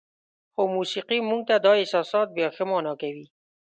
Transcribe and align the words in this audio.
خو 0.53 0.61
موسیقي 0.75 1.17
موږ 1.29 1.41
ته 1.49 1.55
دا 1.65 1.71
احساسات 1.81 2.27
بیا 2.37 2.47
ښه 2.55 2.63
معنا 2.69 2.93
کوي. 3.01 3.25